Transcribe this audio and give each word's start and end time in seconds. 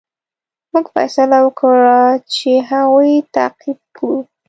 موږ 0.73 0.85
فیصله 0.95 1.37
وکړه 1.45 1.99
چې 2.33 2.51
هغوی 2.69 3.13
تعقیب 3.35 3.79
کړو. 3.95 4.17